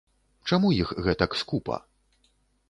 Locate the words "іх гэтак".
0.77-1.37